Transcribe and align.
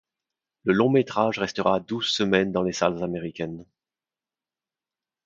Le 0.63 0.73
long-métrage 0.73 1.37
restera 1.37 1.79
douze 1.79 2.07
semaines 2.09 2.51
dans 2.51 2.63
les 2.63 2.73
salles 2.73 3.03
américaines. 3.03 3.67